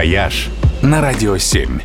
«Вояж» 0.00 0.48
на 0.80 1.02
Радио 1.02 1.36
7. 1.36 1.78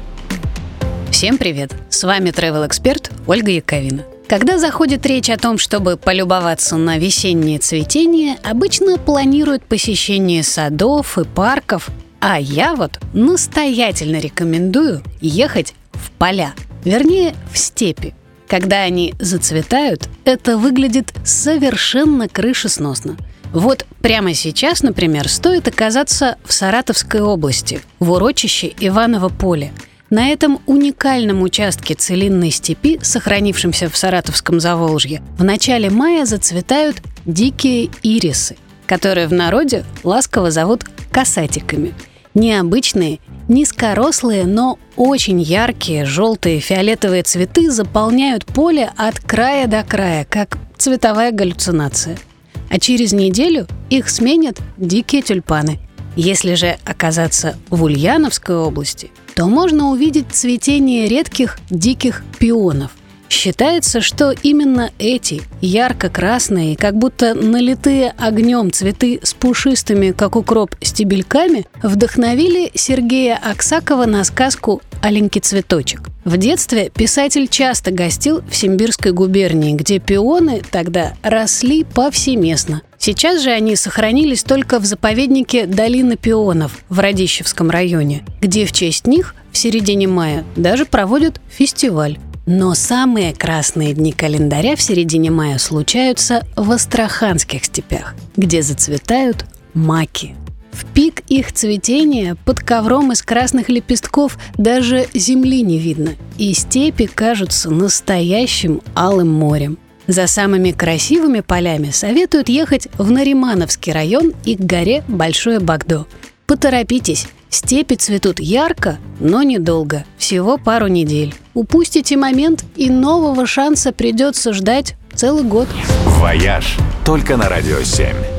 Всем 1.12 1.38
привет! 1.38 1.76
С 1.90 2.02
вами 2.06 2.30
travel 2.30 2.66
эксперт 2.66 3.12
Ольга 3.28 3.52
Яковина. 3.52 4.06
Когда 4.30 4.58
заходит 4.58 5.06
речь 5.06 5.30
о 5.30 5.36
том, 5.36 5.58
чтобы 5.58 5.98
полюбоваться 5.98 6.78
на 6.78 6.98
весеннее 6.98 7.60
цветение, 7.60 8.38
обычно 8.42 8.98
планируют 8.98 9.66
посещение 9.66 10.44
садов 10.44 11.18
и 11.18 11.26
парков, 11.26 11.90
а 12.22 12.40
я 12.40 12.76
вот 12.76 13.02
настоятельно 13.12 14.22
рекомендую 14.22 15.04
ехать 15.20 15.74
в 15.92 16.10
поля, 16.12 16.54
вернее, 16.86 17.36
в 17.52 17.58
степи. 17.58 18.16
Когда 18.48 18.84
они 18.84 19.14
зацветают, 19.20 20.08
это 20.24 20.58
выглядит 20.58 21.14
совершенно 21.26 22.30
крышесносно. 22.30 23.18
Вот 23.54 23.86
прямо 24.02 24.34
сейчас, 24.34 24.84
например, 24.84 25.30
стоит 25.30 25.68
оказаться 25.68 26.38
в 26.44 26.54
Саратовской 26.54 27.22
области, 27.22 27.82
в 28.00 28.12
урочище 28.12 28.74
Иваново 28.80 29.30
поле. 29.30 29.72
На 30.10 30.28
этом 30.30 30.60
уникальном 30.68 31.42
участке 31.42 31.96
целинной 31.96 32.52
степи, 32.52 33.00
сохранившемся 33.02 33.90
в 33.90 33.98
Саратовском 33.98 34.60
Заволжье, 34.60 35.22
в 35.38 35.44
начале 35.44 35.90
мая 35.90 36.26
зацветают 36.26 36.98
дикие 37.26 37.90
ирисы, 38.04 38.56
которые 38.86 39.28
в 39.28 39.34
народе 39.34 39.84
ласково 40.04 40.52
зовут 40.52 40.84
касатиками. 41.12 41.94
Необычные, 42.36 43.20
низкорослые, 43.48 44.46
но 44.46 44.78
очень 44.96 45.42
яркие 45.42 46.06
желтые 46.06 46.60
фиолетовые 46.60 47.24
цветы 47.24 47.72
заполняют 47.72 48.46
поле 48.46 48.92
от 48.98 49.20
края 49.20 49.68
до 49.68 49.84
края, 49.84 50.26
как 50.30 50.58
цветовая 50.78 51.32
галлюцинация– 51.32 52.18
а 52.76 52.80
через 52.80 53.14
неделю 53.14 53.68
их 53.90 54.10
сменят 54.10 54.60
дикие 54.76 55.22
тюльпаны. 55.22 55.80
Если 56.18 56.56
же 56.56 56.78
оказаться 56.84 57.56
в 57.70 57.84
Ульяновской 57.84 58.58
области, 58.58 59.12
то 59.34 59.46
можно 59.46 59.92
увидеть 59.92 60.32
цветение 60.32 61.08
редких 61.08 61.58
диких 61.70 62.26
пионов– 62.38 62.92
Считается, 63.36 64.00
что 64.00 64.32
именно 64.32 64.92
эти 64.98 65.42
ярко-красные, 65.60 66.78
как 66.78 66.96
будто 66.96 67.34
налитые 67.34 68.14
огнем 68.18 68.72
цветы 68.72 69.20
с 69.22 69.34
пушистыми, 69.34 70.12
как 70.12 70.38
укроп, 70.38 70.74
стебельками 70.82 71.66
вдохновили 71.84 72.72
Сергея 72.76 73.36
Аксакова 73.36 74.06
на 74.06 74.24
сказку 74.24 74.82
«Аленький 75.02 75.42
цветочек». 75.42 76.10
В 76.24 76.38
детстве 76.38 76.90
писатель 76.90 77.50
часто 77.50 77.92
гостил 77.92 78.42
в 78.50 78.56
Симбирской 78.56 79.12
губернии, 79.12 79.74
где 79.74 80.00
пионы 80.00 80.62
тогда 80.72 81.14
росли 81.22 81.84
повсеместно. 81.84 82.84
Сейчас 82.98 83.44
же 83.44 83.52
они 83.52 83.76
сохранились 83.76 84.44
только 84.44 84.80
в 84.80 84.86
заповеднике 84.86 85.68
Долина 85.68 86.16
пионов 86.16 86.80
в 86.88 87.00
Радищевском 87.00 87.70
районе, 87.70 88.26
где 88.42 88.66
в 88.66 88.72
честь 88.72 89.06
них 89.06 89.36
в 89.52 89.58
середине 89.58 90.08
мая 90.08 90.44
даже 90.56 90.86
проводят 90.86 91.40
фестиваль. 91.50 92.18
Но 92.46 92.76
самые 92.76 93.34
красные 93.34 93.94
дни 93.94 94.12
календаря 94.12 94.76
в 94.76 94.82
середине 94.82 95.32
мая 95.32 95.58
случаются 95.58 96.46
в 96.56 96.72
Астраханских 96.72 97.66
степях, 97.66 98.14
где 98.36 98.62
зацветают 98.62 99.46
маки. 99.74 100.36
В 100.72 100.86
пик 100.94 101.22
их 101.28 101.54
цветения 101.54 102.36
под 102.46 102.60
ковром 102.60 103.12
из 103.14 103.22
красных 103.22 103.70
лепестков 103.70 104.38
даже 104.58 105.08
земли 105.14 105.62
не 105.62 105.80
видно, 105.80 106.12
и 106.38 106.54
степи 106.54 107.08
кажутся 107.08 107.72
настоящим 107.72 108.82
алым 108.94 109.32
морем. 109.32 109.80
За 110.06 110.28
самыми 110.28 110.72
красивыми 110.72 111.40
полями 111.40 111.90
советуют 111.90 112.50
ехать 112.50 112.90
в 112.98 113.10
Наримановский 113.10 113.92
район 113.92 114.34
и 114.44 114.56
к 114.56 114.60
горе 114.60 115.04
Большое 115.08 115.60
Багдо. 115.60 116.06
Поторопитесь, 116.46 117.28
Степи 117.56 117.96
цветут 117.96 118.42
ярко, 118.42 118.98
но 119.22 119.42
недолго, 119.42 120.04
всего 120.18 120.58
пару 120.58 120.88
недель. 120.88 121.34
Упустите 121.54 122.18
момент, 122.18 122.66
и 122.76 122.90
нового 122.90 123.46
шанса 123.46 123.94
придется 123.94 124.52
ждать 124.52 124.96
целый 125.14 125.46
год. 125.46 125.70
«Вояж» 126.06 126.76
только 127.06 127.38
на 127.38 127.48
«Радио 127.48 127.78
7». 127.78 128.35